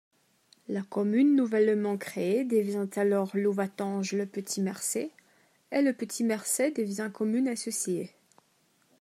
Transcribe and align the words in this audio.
La 0.67 0.81
commune 0.81 1.35
nouvellement 1.35 1.95
créée 1.95 2.43
devient 2.43 2.89
alors 2.95 3.37
Louvatange-le-Petit-Mercey 3.37 5.11
et 5.71 5.81
Le 5.83 5.93
Petit-Mercey 5.93 6.71
devient 6.71 7.11
commune 7.13 7.47
associée. 7.47 8.09